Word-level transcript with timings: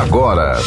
agora. 0.00 0.58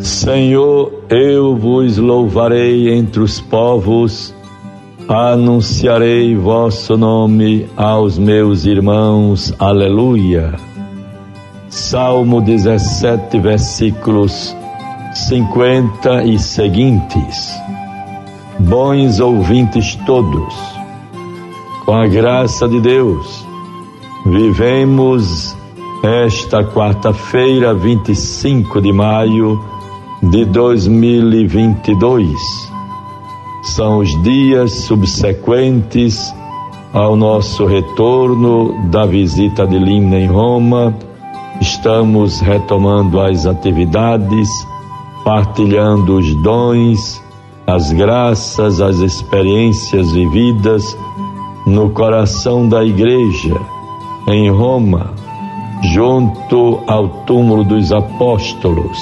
Senhor, 0.00 0.92
eu 1.08 1.56
vos 1.56 1.96
louvarei 1.96 2.92
entre 2.94 3.20
os 3.20 3.40
povos 3.40 4.32
anunciarei 5.10 6.36
vosso 6.36 6.96
nome 6.96 7.68
aos 7.76 8.16
meus 8.16 8.64
irmãos. 8.64 9.52
Aleluia. 9.58 10.54
Salmo 11.68 12.40
17, 12.40 13.40
versículos 13.40 14.56
50 15.12 16.22
e 16.22 16.38
seguintes. 16.38 17.52
Bons 18.60 19.18
ouvintes 19.18 19.96
todos, 20.06 20.54
com 21.84 21.92
a 21.92 22.06
graça 22.06 22.68
de 22.68 22.80
Deus, 22.80 23.44
vivemos 24.26 25.56
esta 26.04 26.62
quarta-feira, 26.62 27.74
25 27.74 28.80
de 28.80 28.92
maio 28.92 29.60
de 30.22 30.44
2022 30.44 32.69
são 33.70 33.98
os 33.98 34.20
dias 34.22 34.72
subsequentes 34.72 36.34
ao 36.92 37.14
nosso 37.14 37.66
retorno 37.66 38.74
da 38.90 39.06
visita 39.06 39.66
de 39.66 39.78
Lina 39.78 40.18
em 40.18 40.26
Roma. 40.26 40.94
Estamos 41.60 42.40
retomando 42.40 43.20
as 43.20 43.46
atividades, 43.46 44.48
partilhando 45.24 46.18
os 46.18 46.34
dons, 46.42 47.22
as 47.66 47.92
graças, 47.92 48.80
as 48.80 48.96
experiências 48.98 50.10
vividas 50.10 50.96
no 51.64 51.90
coração 51.90 52.68
da 52.68 52.84
igreja 52.84 53.60
em 54.26 54.50
Roma, 54.50 55.12
junto 55.94 56.80
ao 56.88 57.08
túmulo 57.24 57.62
dos 57.62 57.92
apóstolos 57.92 58.98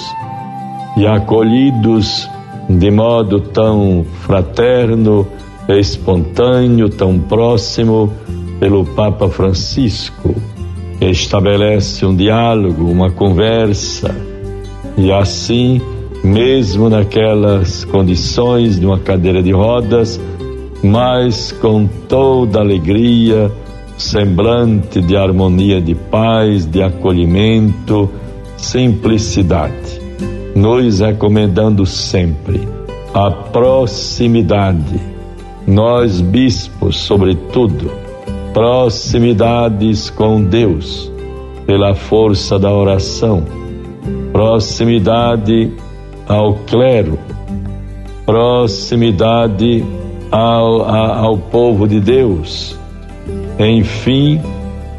e 0.97 1.07
acolhidos 1.07 2.29
de 2.69 2.91
modo 2.91 3.41
tão 3.41 4.05
fraterno, 4.23 5.27
espontâneo, 5.69 6.89
tão 6.91 7.19
próximo 7.19 8.13
pelo 8.61 8.85
Papa 8.85 9.29
Francisco, 9.29 10.35
que 10.99 11.07
estabelece 11.07 12.05
um 12.05 12.15
diálogo, 12.15 12.85
uma 12.91 13.11
conversa, 13.11 14.15
e 14.97 15.11
assim, 15.11 15.81
mesmo 16.23 16.91
naquelas 16.91 17.85
condições 17.85 18.79
de 18.79 18.85
uma 18.85 18.99
cadeira 18.99 19.43
de 19.43 19.53
rodas, 19.53 20.21
mas 20.83 21.53
com 21.53 21.87
toda 22.09 22.61
alegria, 22.61 23.51
semblante 23.97 25.01
de 25.01 25.17
harmonia, 25.17 25.81
de 25.81 25.95
paz, 25.95 26.67
de 26.67 26.83
acolhimento, 26.83 28.11
simplicidade 28.57 30.08
nos 30.55 31.01
recomendando 31.01 31.87
sempre 31.87 32.69
a 33.15 33.31
proximidade. 33.31 35.01
Nós, 35.67 36.21
bispos, 36.21 36.97
sobretudo, 36.97 37.91
proximidades 38.53 40.11
com 40.11 40.43
Deus, 40.43 41.13
pela 41.67 41.95
força 41.95 42.59
da 42.59 42.73
oração, 42.73 43.45
proximidade 44.33 45.71
ao 46.27 46.55
clero, 46.67 47.19
proximidade 48.25 49.85
ao, 50.31 50.83
ao 50.83 51.39
povo 51.39 51.87
de 51.87 52.01
Deus. 52.01 52.79
Enfim, 53.59 54.41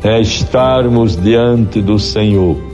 é 0.03 0.19
estarmos 0.19 1.15
diante 1.15 1.81
do 1.81 1.97
Senhor 1.97 2.68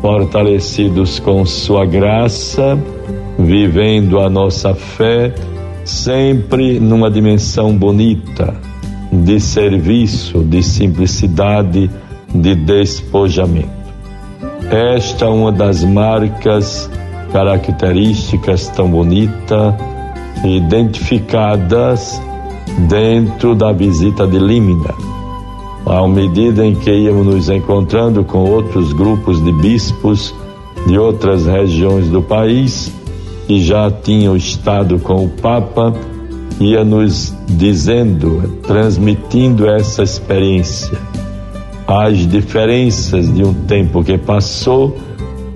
fortalecidos 0.00 1.18
com 1.18 1.44
Sua 1.44 1.84
graça, 1.84 2.78
vivendo 3.38 4.18
a 4.20 4.28
nossa 4.28 4.74
fé 4.74 5.34
sempre 5.84 6.78
numa 6.78 7.10
dimensão 7.10 7.76
bonita 7.76 8.54
de 9.12 9.40
serviço, 9.40 10.42
de 10.42 10.62
simplicidade, 10.62 11.90
de 12.34 12.54
despojamento. 12.54 13.68
Esta 14.70 15.24
é 15.24 15.28
uma 15.28 15.50
das 15.50 15.82
marcas 15.82 16.88
características 17.32 18.68
tão 18.68 18.88
bonita 18.88 19.76
identificadas 20.44 22.20
dentro 22.88 23.54
da 23.54 23.72
visita 23.72 24.26
de 24.26 24.38
Límina 24.38 25.19
à 25.86 26.06
medida 26.06 26.64
em 26.64 26.74
que 26.74 26.90
íamos 26.90 27.26
nos 27.26 27.48
encontrando 27.48 28.24
com 28.24 28.50
outros 28.50 28.92
grupos 28.92 29.42
de 29.42 29.52
bispos 29.52 30.34
de 30.86 30.98
outras 30.98 31.46
regiões 31.46 32.08
do 32.08 32.22
país 32.22 32.92
que 33.46 33.60
já 33.60 33.90
tinham 33.90 34.36
estado 34.36 34.98
com 34.98 35.24
o 35.24 35.28
Papa, 35.28 35.92
ia 36.60 36.84
nos 36.84 37.34
dizendo, 37.48 38.60
transmitindo 38.62 39.68
essa 39.68 40.02
experiência, 40.02 40.96
as 41.86 42.18
diferenças 42.28 43.32
de 43.32 43.42
um 43.42 43.52
tempo 43.52 44.04
que 44.04 44.16
passou 44.16 44.96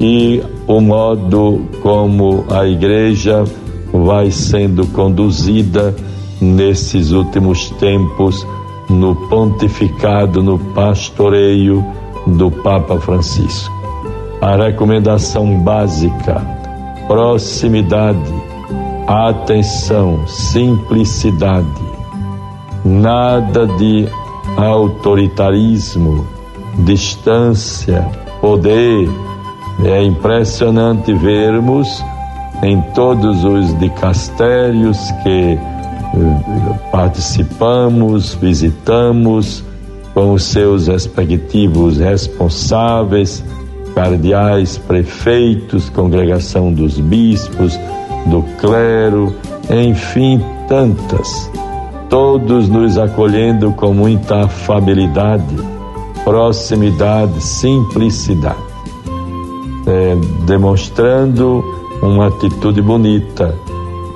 e 0.00 0.42
o 0.66 0.80
modo 0.80 1.60
como 1.80 2.44
a 2.50 2.66
igreja 2.66 3.44
vai 3.92 4.30
sendo 4.30 4.86
conduzida 4.88 5.94
nesses 6.40 7.12
últimos 7.12 7.70
tempos 7.70 8.44
no 8.88 9.14
pontificado, 9.28 10.42
no 10.42 10.58
pastoreio 10.58 11.84
do 12.26 12.50
Papa 12.50 12.98
Francisco. 13.00 13.72
A 14.40 14.56
recomendação 14.56 15.58
básica: 15.60 16.40
proximidade, 17.06 18.32
atenção, 19.06 20.26
simplicidade, 20.26 21.66
nada 22.84 23.66
de 23.66 24.08
autoritarismo, 24.56 26.26
distância, 26.78 28.06
poder. 28.40 29.08
É 29.84 30.02
impressionante 30.04 31.12
vermos 31.12 32.04
em 32.62 32.80
todos 32.94 33.44
os 33.44 33.76
dicastérios 33.78 35.10
que 35.22 35.58
participamos, 36.90 38.34
visitamos 38.34 39.64
com 40.12 40.32
os 40.32 40.44
seus 40.44 40.86
respectivos 40.86 41.98
responsáveis, 41.98 43.44
cardeais, 43.94 44.78
prefeitos, 44.78 45.88
congregação 45.90 46.72
dos 46.72 46.98
bispos, 46.98 47.78
do 48.26 48.42
clero, 48.60 49.34
enfim, 49.70 50.40
tantas. 50.68 51.50
Todos 52.08 52.68
nos 52.68 52.96
acolhendo 52.96 53.72
com 53.72 53.92
muita 53.92 54.44
afabilidade, 54.44 55.56
proximidade, 56.22 57.42
simplicidade, 57.42 58.56
é, 59.86 60.16
demonstrando 60.46 61.64
uma 62.02 62.28
atitude 62.28 62.80
bonita 62.80 63.54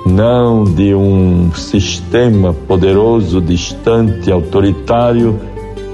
não 0.05 0.63
de 0.63 0.93
um 0.95 1.51
sistema 1.53 2.53
poderoso, 2.53 3.41
distante, 3.41 4.31
autoritário, 4.31 5.39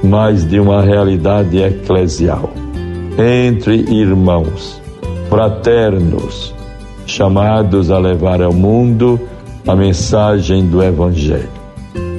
mas 0.04 0.48
de 0.48 0.60
uma 0.60 0.82
realidade 0.82 1.58
eclesial. 1.58 2.52
Entre 3.18 3.76
irmãos, 3.76 4.82
fraternos, 5.30 6.54
chamados 7.06 7.90
a 7.90 7.98
levar 7.98 8.42
ao 8.42 8.54
mundo 8.54 9.20
a 9.68 9.76
mensagem 9.76 10.66
do 10.68 10.84
Evangelho. 10.84 11.50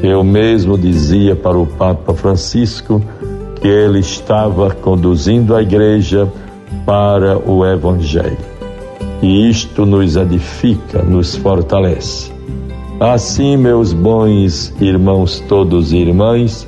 Eu 0.03 0.25
mesmo 0.25 0.77
dizia 0.77 1.37
para 1.37 1.59
o 1.59 1.67
Papa 1.67 2.15
Francisco 2.15 3.01
que 3.61 3.69
ele 3.69 4.01
estava 4.01 4.71
conduzindo 4.71 5.55
a 5.55 5.63
igreja 5.63 6.31
para 6.85 7.39
o 7.39 7.65
Evangelho 7.65 8.56
e 9.23 9.49
isto 9.49 9.87
nos 9.87 10.17
edifica, 10.17 11.03
nos 11.03 11.37
fortalece. 11.37 12.33
Assim, 12.99 13.57
meus 13.57 13.93
bons 13.93 14.75
irmãos 14.81 15.43
todos 15.49 15.93
e 15.93 15.99
irmãs, 15.99 16.67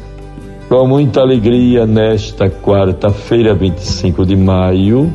com 0.69 0.87
muita 0.87 1.21
alegria 1.21 1.87
nesta 1.87 2.51
quarta-feira, 2.51 3.55
25 3.55 4.27
de 4.27 4.37
maio, 4.37 5.11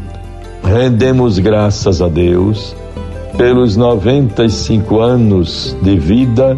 rendemos 0.64 1.38
graças 1.38 2.02
a 2.02 2.08
Deus 2.08 2.76
pelos 3.38 3.78
95 3.78 5.00
anos 5.00 5.78
de 5.82 5.98
vida 5.98 6.58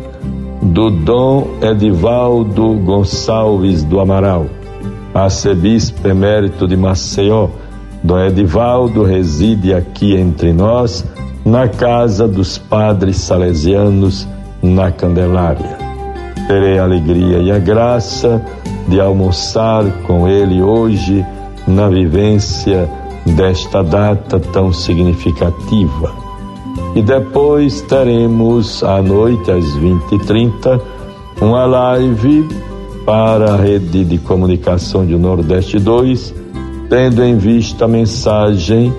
do 0.62 0.90
Dom 0.90 1.48
Edivaldo 1.62 2.74
Gonçalves 2.76 3.84
do 3.84 4.00
Amaral, 4.00 4.46
arcebispo 5.14 6.08
emérito 6.08 6.68
de 6.68 6.78
Maceió, 6.78 7.50
Dom 8.06 8.20
Edivaldo 8.20 9.02
reside 9.02 9.74
aqui 9.74 10.16
entre 10.16 10.54
nós, 10.54 11.04
na 11.44 11.68
casa 11.68 12.28
dos 12.28 12.56
padres 12.56 13.18
salesianos, 13.18 14.28
na 14.62 14.92
Candelária. 14.92 15.76
Terei 16.48 16.78
a 16.78 16.84
alegria 16.84 17.40
e 17.40 17.52
a 17.52 17.58
graça 17.58 18.40
de 18.88 19.02
almoçar 19.02 19.84
com 20.04 20.28
ele 20.28 20.62
hoje, 20.62 21.26
na 21.68 21.90
vivência 21.90 22.88
desta 23.26 23.84
data 23.84 24.40
tão 24.40 24.72
significativa. 24.72 26.14
E 26.94 27.02
depois 27.02 27.82
teremos 27.82 28.84
à 28.84 29.02
noite, 29.02 29.50
às 29.50 29.66
20h30, 29.66 30.80
uma 31.42 31.66
live 31.66 32.48
para 33.04 33.56
a 33.56 33.58
rede 33.58 34.06
de 34.06 34.20
comunicação 34.20 35.04
de 35.04 35.16
Nordeste 35.16 35.80
2, 35.80 36.45
tendo 36.90 37.24
em 37.24 37.38
vista 37.38 37.86
a 37.86 37.88
mensagem 37.88 38.94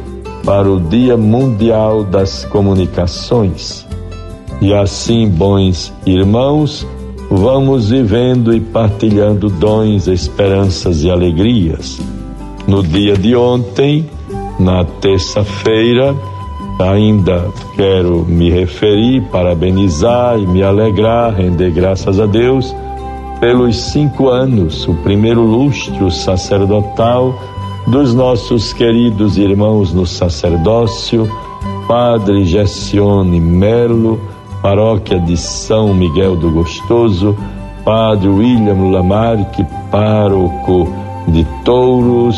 para 0.45 0.71
o 0.71 0.79
Dia 0.81 1.17
Mundial 1.17 2.05
das 2.05 2.45
Comunicações. 2.45 3.87
E 4.61 4.73
assim, 4.73 5.29
bons 5.29 5.93
irmãos, 6.07 6.87
vamos 7.31 7.91
vivendo 7.91 8.55
e 8.55 8.61
partilhando 8.61 9.49
dons, 9.49 10.07
esperanças 10.07 11.03
e 11.03 11.11
alegrias. 11.11 12.01
No 12.67 12.83
dia 12.83 13.17
de 13.17 13.37
ontem, 13.37 14.09
na 14.59 14.85
terça-feira, 14.85 16.15
ainda 16.81 17.47
quero 17.75 18.25
me 18.25 18.51
referir, 18.51 19.23
parabenizar 19.31 20.39
e 20.39 20.47
me 20.47 20.63
alegrar, 20.63 21.35
render 21.35 21.71
graças 21.71 22.19
a 22.19 22.27
Deus 22.27 22.75
pelos 23.41 23.77
cinco 23.77 24.29
anos, 24.29 24.89
o 24.89 24.95
primeiro 24.95 25.43
lustro 25.43 26.11
sacerdotal 26.11 27.39
dos 27.87 28.15
nossos 28.15 28.73
queridos 28.73 29.39
irmãos 29.39 29.93
no 29.93 30.07
sacerdócio, 30.07 31.29
Padre 31.87 32.45
Gessione 32.45 33.41
Melo, 33.41 34.21
Paróquia 34.61 35.21
de 35.21 35.37
São 35.37 35.95
Miguel 35.95 36.37
do 36.37 36.51
Gostoso, 36.51 37.37
Padre 37.85 38.29
William 38.29 38.91
Lamarque, 38.91 39.65
pároco 39.91 40.89
de 41.29 41.47
Touros, 41.65 42.37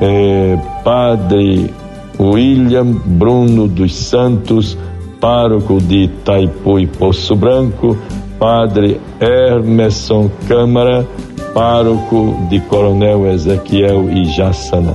eh, 0.00 0.58
Padre 0.82 1.72
William 2.18 2.86
Bruno 3.04 3.68
dos 3.68 3.94
Santos, 3.94 4.76
pároco 5.20 5.78
de 5.80 6.04
Itaipu 6.04 6.80
e 6.80 6.86
Poço 6.88 7.36
Branco, 7.36 7.96
Padre 8.38 9.00
Hermeson 9.20 10.28
Câmara, 10.48 11.06
pároco 11.54 12.36
de 12.50 12.60
Coronel 12.60 13.26
Ezequiel 13.30 14.10
e 14.10 14.24
Jassanã. 14.24 14.94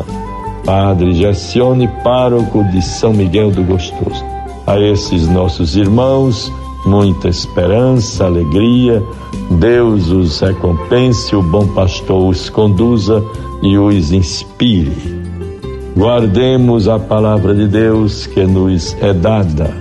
Padre 0.66 1.14
Gessione, 1.14 1.88
pároco 2.04 2.64
de 2.66 2.82
São 2.82 3.14
Miguel 3.14 3.50
do 3.50 3.64
Gostoso. 3.64 4.24
A 4.68 4.78
esses 4.78 5.28
nossos 5.28 5.76
irmãos, 5.78 6.52
muita 6.86 7.30
esperança, 7.30 8.26
alegria. 8.26 9.02
Deus 9.52 10.10
os 10.10 10.40
recompense, 10.42 11.36
o 11.36 11.42
bom 11.42 11.66
pastor 11.70 12.28
os 12.28 12.50
conduza 12.50 13.24
e 13.64 13.78
os 13.78 14.12
inspire. 14.12 15.20
Guardemos 15.98 16.88
a 16.88 17.00
palavra 17.00 17.56
de 17.56 17.68
Deus 17.68 18.28
que 18.28 18.44
nos 18.44 18.96
é 19.02 19.14
dada. 19.14 19.74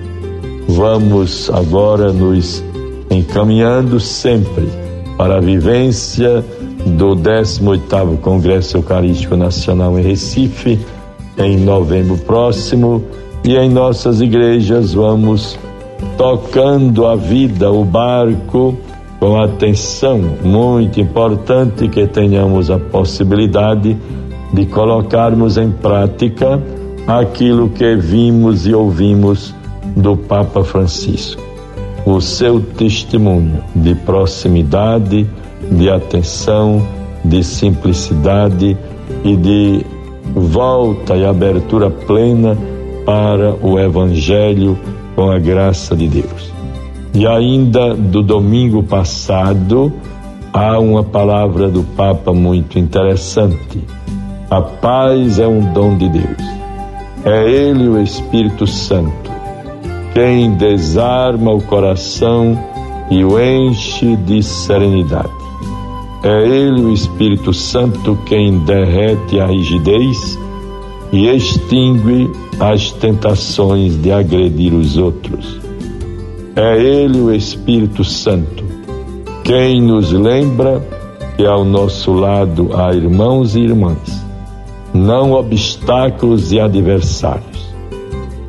Vamos 0.69 1.51
agora 1.51 2.13
nos 2.13 2.65
encaminhando 3.11 3.99
sempre 3.99 4.69
para 5.17 5.39
a 5.39 5.41
vivência 5.41 6.45
do 6.97 7.15
18º 7.15 8.19
Congresso 8.21 8.77
Eucarístico 8.77 9.37
Nacional 9.37 9.99
em 9.99 10.03
Recife, 10.03 10.79
em 11.37 11.57
novembro 11.59 12.17
próximo, 12.19 13.05
e 13.45 13.57
em 13.57 13.69
nossas 13.69 14.21
igrejas 14.21 14.95
vamos 14.95 15.59
tocando 16.17 17.07
a 17.07 17.17
vida, 17.17 17.71
o 17.71 17.85
barco, 17.85 18.77
com 19.21 19.41
atenção, 19.41 20.19
muito 20.43 21.01
importante 21.01 21.89
que 21.89 22.07
tenhamos 22.07 22.71
a 22.71 22.79
possibilidade 22.79 23.97
de 24.53 24.67
colocarmos 24.67 25.57
em 25.57 25.71
prática 25.71 26.61
aquilo 27.07 27.69
que 27.69 27.97
vimos 27.97 28.67
e 28.67 28.75
ouvimos 28.75 29.55
do 29.97 30.17
Papa 30.17 30.63
Francisco. 30.63 31.43
O 32.07 32.21
seu 32.21 32.61
testemunho 32.61 33.63
de 33.75 33.95
proximidade, 33.95 35.27
de 35.71 35.91
atenção, 35.91 36.83
de 37.25 37.43
simplicidade 37.43 38.77
e 39.25 39.37
de 39.37 39.85
volta 40.35 41.17
e 41.17 41.25
abertura 41.25 41.91
plena 41.91 42.57
para 43.05 43.55
o 43.63 43.79
Evangelho 43.79 44.79
com 45.15 45.31
a 45.31 45.39
graça 45.39 45.97
de 45.97 46.09
Deus. 46.09 46.53
E 47.15 47.27
ainda 47.27 47.95
do 47.95 48.23
domingo 48.23 48.83
passado, 48.83 49.93
há 50.53 50.79
uma 50.79 51.03
palavra 51.03 51.69
do 51.69 51.83
Papa 51.83 52.33
muito 52.33 52.79
interessante. 52.79 53.83
A 54.51 54.61
paz 54.61 55.39
é 55.39 55.47
um 55.47 55.73
dom 55.73 55.97
de 55.97 56.09
Deus. 56.09 56.43
É 57.25 57.51
Ele 57.51 57.89
o 57.89 58.01
Espírito 58.01 58.67
Santo 58.67 59.29
quem 60.19 60.51
desarma 60.55 61.53
o 61.53 61.63
coração 61.63 62.59
e 63.09 63.25
o 63.25 63.41
enche 63.41 64.17
de 64.17 64.43
serenidade. 64.43 65.38
É 66.23 66.49
Ele, 66.49 66.83
o 66.83 66.93
Espírito 66.93 67.53
Santo, 67.53 68.19
quem 68.27 68.59
derrete 68.65 69.39
a 69.39 69.47
rigidez 69.47 70.39
e 71.13 71.29
extingue 71.29 72.31
as 72.59 72.91
tentações 72.93 74.01
de 74.03 74.11
agredir 74.11 74.75
os 74.75 74.97
outros. 74.97 75.61
É 76.57 76.77
Ele, 76.77 77.21
o 77.21 77.33
Espírito 77.33 78.03
Santo, 78.03 78.65
quem 79.45 79.81
nos 79.81 80.11
lembra 80.11 80.83
que 81.37 81.47
ao 81.47 81.65
nosso 81.65 82.13
lado 82.13 82.71
há 82.75 82.93
irmãos 82.93 83.55
e 83.55 83.61
irmãs, 83.61 84.27
não 84.93 85.33
obstáculos 85.33 86.51
e 86.51 86.59
adversários. 86.59 87.73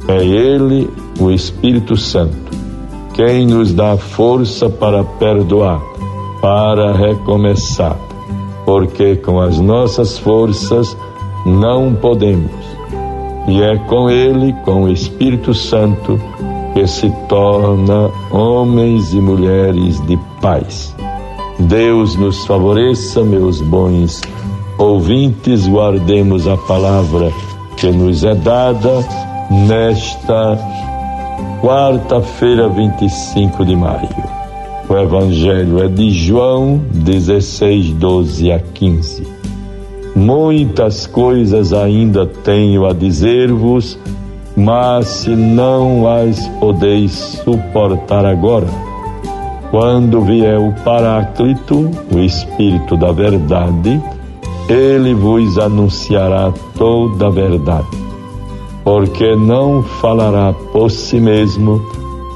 É 0.07 0.25
Ele, 0.25 0.89
o 1.19 1.30
Espírito 1.30 1.95
Santo, 1.95 2.50
quem 3.13 3.45
nos 3.45 3.71
dá 3.74 3.95
força 3.95 4.68
para 4.69 5.04
perdoar, 5.04 5.81
para 6.42 6.94
recomeçar, 6.94 7.98
porque 8.66 9.16
com 9.16 9.40
as 9.40 9.60
nossas 9.60 10.18
forças 10.18 10.96
não 11.46 11.94
podemos. 11.94 12.52
E 13.48 13.62
é 13.62 13.78
com 13.78 14.10
Ele, 14.10 14.54
com 14.64 14.84
o 14.84 14.92
Espírito 14.92 15.54
Santo, 15.54 16.19
que 16.74 16.86
se 16.88 17.10
torna 17.28 18.10
homens 18.31 19.14
e 19.14 19.19
mulheres 19.19 20.00
de 20.06 20.18
paz. 20.42 20.96
Deus 21.60 22.16
nos 22.16 22.46
favoreça, 22.46 23.24
meus 23.24 23.60
bons 23.62 24.22
ouvintes, 24.78 25.68
guardemos 25.68 26.48
a 26.48 26.56
palavra 26.56 27.31
que 27.76 27.92
nos 27.92 28.24
é 28.24 28.34
dada 28.34 29.06
nesta 29.50 30.58
quarta-feira, 31.62 32.69
25 32.69 33.66
de 33.66 33.76
maio. 33.76 34.39
O 34.90 34.98
Evangelho 34.98 35.84
é 35.84 35.88
de 35.88 36.10
João 36.10 36.81
16, 36.92 37.92
12 37.94 38.52
a 38.52 38.60
15. 38.60 39.28
Muitas 40.16 41.06
coisas 41.06 41.72
ainda 41.72 42.26
tenho 42.26 42.88
a 42.88 42.94
dizer-vos, 42.94 44.00
mas 44.58 45.08
se 45.08 45.30
não 45.30 46.08
as 46.08 46.48
podeis 46.60 47.12
suportar 47.12 48.26
agora, 48.26 48.68
quando 49.69 50.22
vier 50.22 50.58
o 50.58 50.74
Paráclito, 50.84 51.92
o 52.12 52.19
Espírito 52.19 52.98
da 52.98 53.12
Verdade, 53.12 54.02
ele 54.68 55.14
vos 55.14 55.60
anunciará 55.60 56.52
toda 56.76 57.28
a 57.28 57.30
verdade 57.30 58.10
porque 58.90 59.36
não 59.36 59.84
falará 59.84 60.52
por 60.52 60.90
si 60.90 61.19
mesmo, 61.19 61.80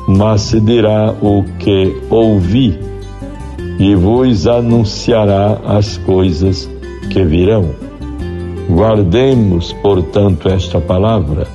mas 0.08 0.42
se 0.42 0.60
dirá 0.60 1.14
o 1.22 1.44
que 1.60 1.96
ouvi, 2.10 2.78
e 3.80 3.96
vos 3.96 4.46
anunciará 4.48 5.60
as 5.66 5.98
coisas 5.98 6.70
que 7.10 7.24
virão. 7.24 7.70
Guardemos, 8.70 9.74
portanto, 9.74 10.48
esta 10.50 10.80
palavra. 10.80 11.48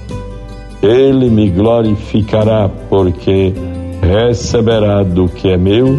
Ele 0.83 1.29
me 1.31 1.51
glorificará, 1.51 2.71
porque 2.89 3.53
receberá 4.03 5.03
do 5.03 5.29
que 5.29 5.49
é 5.49 5.57
meu 5.57 5.99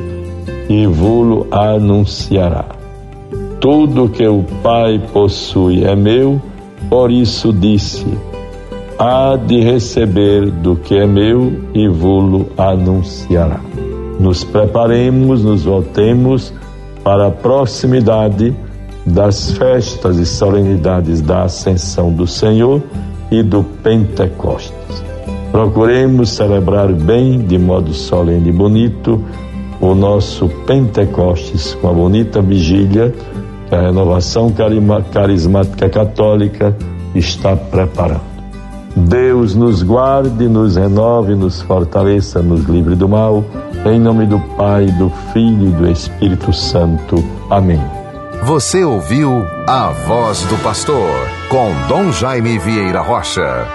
e 0.70 0.86
vou-lo 0.86 1.48
anunciará. 1.52 2.66
Tudo 3.60 4.08
que 4.08 4.26
o 4.26 4.44
Pai 4.64 5.02
possui 5.12 5.84
é 5.84 5.96
meu, 5.96 6.42
por 6.90 7.12
isso 7.12 7.52
disse: 7.52 8.06
há 9.00 9.38
de 9.38 9.62
receber 9.62 10.52
do 10.52 10.76
que 10.76 10.98
é 10.98 11.08
meu 11.08 11.54
e 11.74 11.88
vou-lo 11.88 12.50
anunciará. 12.58 13.62
Nos 14.20 14.44
preparemos, 14.44 15.42
nos 15.42 15.64
voltemos 15.64 16.54
para 17.02 17.28
a 17.28 17.32
proximidade 17.32 18.54
das 19.06 19.52
festas 19.52 20.18
e 20.18 20.26
solenidades 20.26 21.22
da 21.22 21.44
Ascensão 21.44 22.12
do 22.12 22.28
Senhor 22.28 22.84
e 23.32 23.42
do 23.42 23.64
Pentecostes. 23.64 24.74
Procuremos 25.50 26.32
celebrar 26.32 26.92
bem, 26.92 27.40
de 27.40 27.58
modo 27.58 27.94
solene 27.94 28.50
e 28.50 28.52
bonito, 28.52 29.24
o 29.80 29.96
nosso 29.96 30.50
Pentecostes 30.68 31.74
com 31.76 31.88
a 31.88 31.94
bonita 31.94 32.42
vigília 32.42 33.14
que 33.70 33.74
a 33.74 33.82
renovação 33.82 34.54
carismática 35.12 35.90
católica 35.90 36.76
está 37.16 37.56
preparando. 37.56 38.39
Deus 38.96 39.56
nos 39.56 39.84
guarde, 39.84 40.48
nos 40.48 40.76
renove, 40.76 41.36
nos 41.36 41.62
fortaleça, 41.62 42.42
nos 42.42 42.62
livre 42.66 42.96
do 42.96 43.08
mal. 43.08 43.44
Em 43.86 44.00
nome 44.00 44.26
do 44.26 44.40
Pai, 44.58 44.88
do 44.88 45.10
Filho 45.32 45.70
e 45.70 45.72
do 45.72 45.92
Espírito 45.92 46.52
Santo. 46.52 47.24
Amém. 47.50 47.82
Você 48.44 48.84
ouviu 48.84 49.46
a 49.68 49.90
voz 50.08 50.44
do 50.44 50.58
pastor 50.64 51.12
com 51.50 51.72
Dom 51.88 52.12
Jaime 52.12 52.58
Vieira 52.58 53.02
Rocha. 53.02 53.68